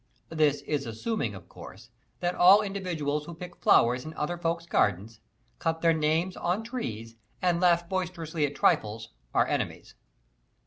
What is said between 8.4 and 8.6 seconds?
at